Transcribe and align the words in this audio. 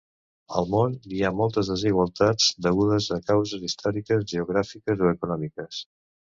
Al 0.61 0.67
món 0.75 0.95
hi 1.17 1.21
ha 1.27 1.31
moltes 1.41 1.69
desigualtats, 1.73 2.49
degudes 2.69 3.11
a 3.19 3.21
causes 3.29 3.69
històriques, 3.71 4.27
geogràfiques 4.35 5.07
o 5.07 5.15
econòmiques. 5.15 5.87